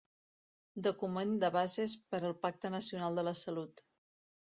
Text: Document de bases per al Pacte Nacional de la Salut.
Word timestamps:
Document 0.87 1.35
de 1.45 1.53
bases 1.57 1.95
per 2.15 2.25
al 2.25 2.37
Pacte 2.47 2.75
Nacional 2.81 3.21
de 3.23 3.31
la 3.33 3.39
Salut. 3.47 3.89